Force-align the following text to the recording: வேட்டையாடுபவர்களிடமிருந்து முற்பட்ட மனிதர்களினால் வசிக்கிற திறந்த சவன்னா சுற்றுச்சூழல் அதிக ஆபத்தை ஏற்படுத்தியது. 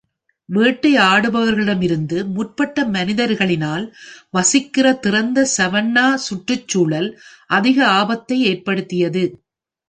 வேட்டையாடுபவர்களிடமிருந்து 0.49 2.17
முற்பட்ட 2.27 2.85
மனிதர்களினால் 2.87 3.85
வசிக்கிற 4.29 4.93
திறந்த 4.99 5.45
சவன்னா 5.57 6.13
சுற்றுச்சூழல் 6.27 7.09
அதிக 7.49 7.87
ஆபத்தை 7.99 8.39
ஏற்படுத்தியது. 8.45 9.23